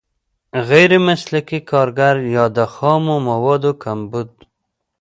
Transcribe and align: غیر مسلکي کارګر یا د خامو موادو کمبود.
غیر 0.69 0.91
مسلکي 1.07 1.59
کارګر 1.71 2.15
یا 2.35 2.45
د 2.57 2.59
خامو 2.73 3.15
موادو 3.29 3.71
کمبود. 3.83 4.29